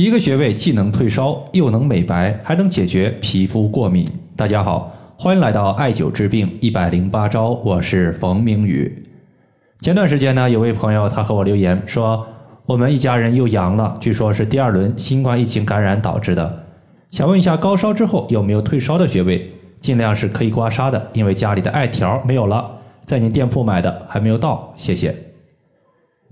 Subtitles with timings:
[0.00, 4.08] 一个穴位既能退烧，又能美白，还能解决皮肤过敏。
[4.34, 9.06] 大家好，欢迎来到艾灸治病一百零八招，我是冯明宇。
[9.82, 12.26] 前段时间呢，有位朋友他和我留言说，
[12.64, 16.64] 我们一家人又阳了，据说是第二轮新冠疫情感染导致的。
[17.10, 19.52] 想问一下，高烧之后有没有退烧的穴位？
[19.82, 22.70] 尽量是可以刮痧的，因为家里的艾条没有了，
[23.04, 25.14] 在您店铺买的还没有到，谢谢。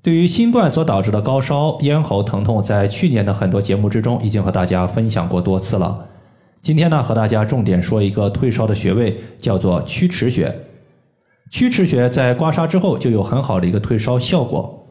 [0.09, 6.07] 对于新冠所导致的高烧、咽喉疼痛，在去年的很多节目之中已经和大家分享过多次了。
[6.63, 10.61] 今天呢，和大家重点说一个退烧的穴位，叫做曲池穴。
[11.51, 14.83] 曲池穴在刮痧之后就有很好的一个退烧效果，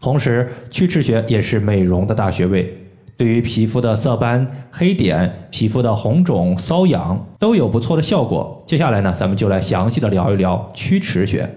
[0.00, 2.76] 同时曲池穴也是美容的大穴位，
[3.16, 8.64] 对于皮肤的色斑、黑点、皮肤的红肿、瘙痒都有不错的效果。
[8.66, 11.48] 接下来呢，咱们就来详细的聊一聊曲池穴。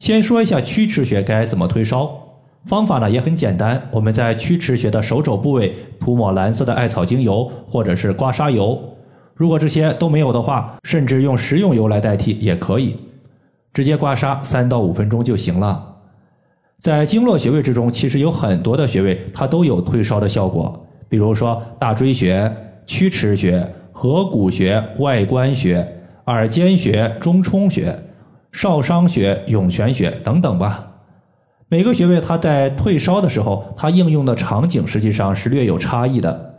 [0.00, 2.10] 先说一下曲池穴该怎么退烧，
[2.64, 8.82] 方法呢也很简单，我们在曲池穴的手肘部位涂抹蓝色的艾草精油或者是刮痧油，
[9.34, 12.96] 如果这些都没有的话，甚至用食用油来代替也可以，
[13.74, 15.86] 直接刮痧三到五分钟就行了。
[16.78, 22.50] 在经络穴位之中，其实有很多的穴位它都有退烧的效果，比如说大椎穴、
[22.86, 25.86] 曲池穴、合谷穴、外关穴、
[26.24, 27.94] 耳尖穴、中冲穴。
[28.52, 30.88] 少商穴、涌泉穴等等吧，
[31.68, 36.54] 每个穴位它在退烧的时候，它应用的场景实际上是略有差异的。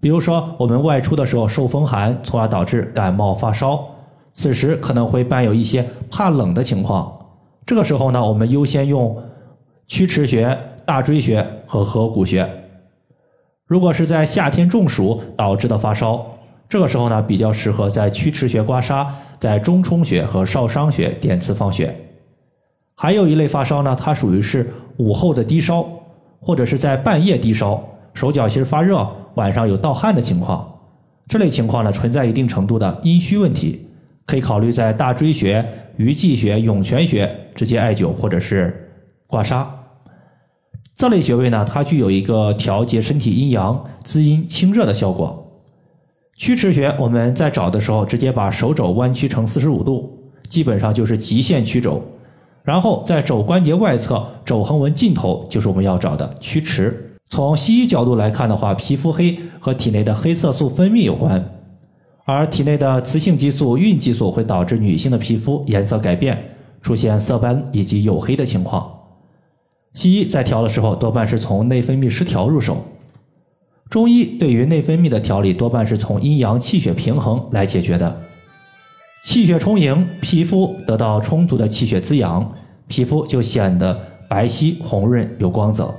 [0.00, 3.84] 比如说，我们外出的时候受风寒，从而导致感冒发烧，
[4.32, 7.12] 此时可能会伴有一些怕冷的情况。
[7.64, 9.20] 这个时候呢，我们优先用
[9.86, 12.48] 曲池穴、大椎穴和合谷穴。
[13.66, 16.24] 如果是在夏天中暑导致的发烧，
[16.72, 19.06] 这个时候呢，比较适合在曲池穴刮痧。
[19.38, 21.94] 在中冲穴和少商穴点刺放血，
[22.94, 25.84] 还有一类发烧呢，它属于是午后的低烧，
[26.40, 27.82] 或者是在半夜低烧，
[28.14, 30.66] 手脚心发热，晚上有盗汗的情况。
[31.28, 33.86] 这类情况呢，存在一定程度的阴虚问题，
[34.24, 35.62] 可以考虑在大椎穴、
[35.98, 38.90] 鱼际穴、涌泉穴直接艾灸或者是
[39.26, 39.66] 刮痧。
[40.96, 45.41] 这类穴位呢，它具有一个调节身体阴阳、滋阴清热的效果。
[46.36, 52.02] 曲池穴，我们在找的时候，直接把手肘弯曲成四十五度，基本上就是极限曲肘。
[52.64, 57.18] 然后在肘关节外侧肘横纹尽头，就是我们要找的曲池。
[57.28, 61.44] 从西医角度来看的话，皮肤黑和体内的黑色素分泌有关，
[62.24, 66.42] 而体内的雌性激素、孕激素会导致女性的皮肤颜色改变，
[66.80, 68.88] 出现色斑以及黝黑的情况。
[69.94, 72.78] 西医在调的时候，多半是从内分泌失调入手。
[73.92, 78.22] 中医对于内分泌的调理多半是从阴阳气血平衡来解决的，
[79.22, 82.54] 气血充盈，皮肤得到充足的气血滋养，
[82.88, 83.94] 皮肤就显得
[84.30, 85.94] 白皙红润有光泽。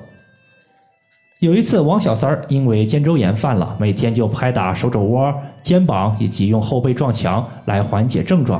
[1.38, 5.32] 有一次，王小三儿因为肩周炎犯了，每天就拍打手肘窝、
[5.62, 8.60] 肩膀以及用后背撞墙来缓解症状，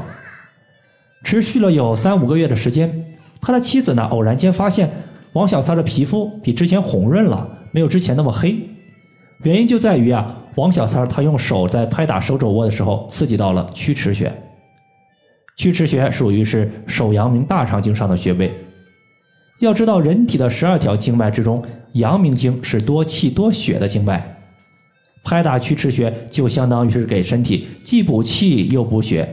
[1.24, 3.04] 持续了有三五个月的时间。
[3.42, 4.92] 他的妻子呢，偶然间发现
[5.32, 8.70] 王小三的皮肤比之前红润了，没有之前那么黑。
[9.42, 14.32] 原因就在于啊，王小三儿他用手在拍打手肘窝的时候，刺激到了曲池穴。
[15.58, 18.54] 曲池穴属于是手阳明大肠经上的穴位。
[19.60, 21.64] 要知道，人体的十二条经脉之中，
[21.94, 24.30] 阳明经是多气多血的经脉。
[25.24, 29.28] 拍打曲池穴就相当于是给身体既补气又补血。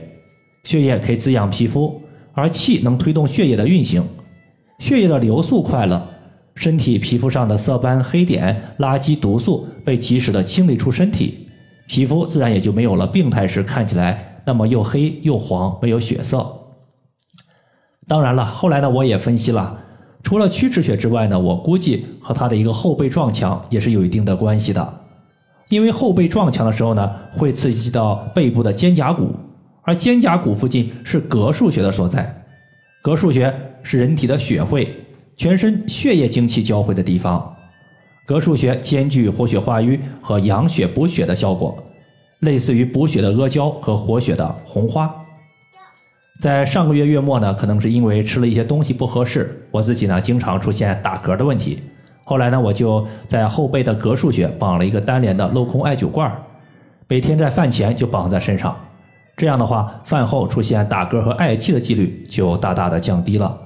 [0.65, 4.05] 血液可以滋养皮肤，而气能推动血液的运行，
[4.79, 6.10] 血液的流速快了。
[6.55, 11.49] 身体皮肤上的色斑、黑点、垃圾、毒素被及时的清理出身体，
[11.87, 16.47] 皮肤自然也就没有了病态时看起来那么又黑又黄、没有血色。
[18.07, 19.79] 当然了，后来呢，我也分析了，
[20.23, 25.01] 除了曲池穴之外呢，我估计和他的一个后背撞墙也是有一定的关系的，
[25.69, 29.33] 因为后背撞墙的时候呢，会刺激到背部的肩胛骨，
[29.83, 32.45] 而肩胛骨附近是膈腧穴的所在，
[33.03, 35.00] 膈腧穴是人体的血会。
[35.41, 37.57] 全身血液精气交汇的地方，
[38.27, 41.83] 膈腧穴兼具活血化瘀和养血补血的效果，
[42.41, 45.11] 类似于补血的阿胶和活血的红花。
[46.43, 51.83] 在上个月月末呢，可能是因为吃了一些东西不合适，我自己呢经常出现打嗝的问题。
[52.23, 56.31] 后来呢，我就在后背的膈腧穴绑了一个单联的镂空艾灸罐，
[57.09, 58.79] 每天在饭前就绑在身上，
[59.39, 63.59] 这样的话，饭后出现打嗝和嗳气的几率就大大的降低了。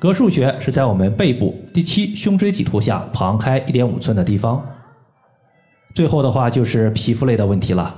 [0.00, 4.66] 膈腧穴是在我们背部第七胸椎棘突下旁开一点五寸的地方。
[5.94, 7.94] 最后的话就是皮肤类的问题了。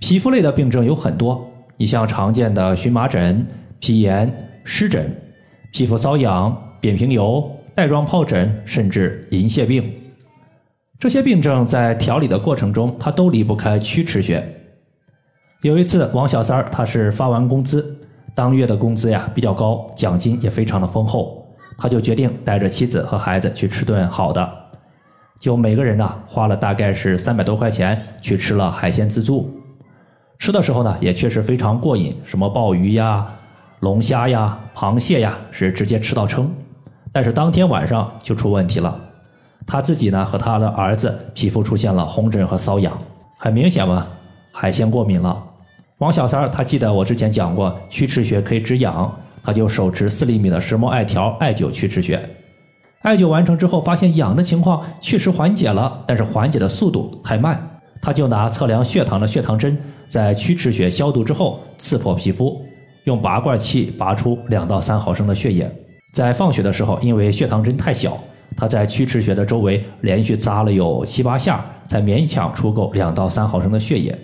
[0.00, 3.46] 皮肤类的病症有很多，你像常见的荨麻疹、
[3.78, 5.14] 皮炎、湿疹、
[5.72, 9.92] 皮肤瘙痒、扁平疣、带状疱疹，甚至银屑病。
[10.98, 14.44] 这些病症在调理的过程中，它都离不开曲池穴。
[15.60, 17.96] 有一次，王小三儿他是发完工资，
[18.34, 21.46] 当月的工资呀比较高，奖金也非常的丰厚，
[21.76, 24.48] 他就决定带着妻子和孩子去吃顿好的，
[25.38, 29.50] 就每个人呢花了大概是三百多块钱去吃了海鲜自助。
[30.38, 33.26] 吃的时候呢，也确实非常过瘾，什么鲍鱼呀、
[33.80, 36.50] 龙虾呀、螃蟹呀，是直接吃到撑。
[37.12, 38.98] 但是当天晚上就出问题了，
[39.66, 42.96] 他自己呢和他的儿子皮肤出现了红疹和瘙痒，
[43.38, 44.06] 很明显嘛，
[44.50, 45.44] 海鲜过敏了。
[46.02, 49.08] 王小三儿他记得我之前讲过，曲池穴可以止痒，
[49.40, 52.20] 他就手持四厘米的石墨艾条艾灸曲池穴。
[53.02, 59.78] 艾灸完成之后，发现痒的情况确实缓解了，但是缓解的速度太慢，他就拿测量血糖的血糖针。
[60.08, 62.60] 在曲池穴消毒之后，刺破皮肤，
[63.04, 65.72] 用拔罐器拔出两到三毫升的血液。
[66.12, 68.18] 在放血的时候，因为血糖针太小，
[68.56, 74.18] 他在曲池穴的周围连续扎了有七八下，才勉强出够两到三毫升的血液。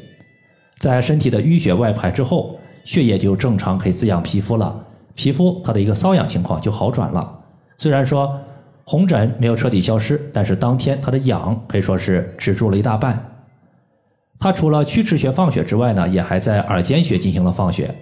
[0.79, 4.75] 在身体的淤血外排之后，血液就正常可以滋养皮肤了，
[5.15, 7.39] 皮肤它的一个瘙痒情况就好转了。
[7.77, 8.39] 虽然说
[8.85, 13.23] 红疹没有彻底消失，但是当天他的痒可以说是止住了一大半。
[14.41, 17.93] 他除了曲池穴放血之外呢，也还在耳尖穴进行了放血。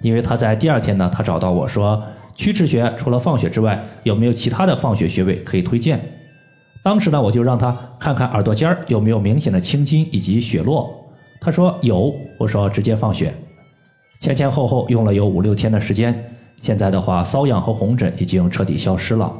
[0.00, 2.02] 因为他在第二天呢，他找到我说，
[2.34, 6.00] 曲池穴除了放血之外，有没有其他的放血穴位可以推荐？
[6.82, 11.03] 当时呢，我就让他看看耳朵尖儿有没有明显的青筋以及血络。
[11.44, 13.34] 他说有，我说直接放血。
[14.18, 16.18] 前前后后用了有五六天的时间，
[16.58, 19.30] 现在的话，瘙痒和红疹已经彻底消失了。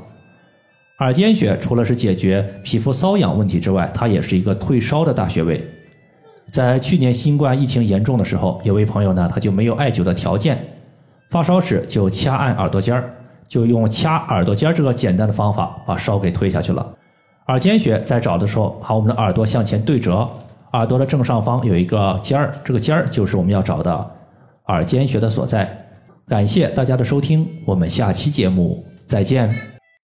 [0.98, 5.66] 耳尖穴除了是解决皮肤瘙痒问题之外，它也是一个退烧的大穴位。
[6.52, 10.62] 在去年新冠疫情严重的时候，有位朋友呢，他就没有艾灸的条件，
[11.30, 13.14] 发烧时就掐按耳朵尖儿，
[13.48, 16.86] 就用掐耳朵尖儿这个简单的方法把烧给退下去了。
[17.46, 20.28] 耳尖穴在找的时候，把我们的耳朵向前对折，
[20.74, 24.10] 耳朵的正上方有一个尖儿，这个尖儿就是我们要找的
[24.66, 25.86] 耳尖穴的所在。
[26.26, 29.73] 感谢大家的收听，我们下期节目再见。